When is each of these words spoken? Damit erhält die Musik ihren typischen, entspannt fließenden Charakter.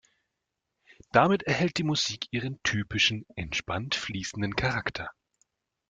Damit 1.11 1.43
erhält 1.43 1.77
die 1.77 1.83
Musik 1.83 2.25
ihren 2.31 2.59
typischen, 2.63 3.27
entspannt 3.35 3.93
fließenden 3.93 4.55
Charakter. 4.55 5.11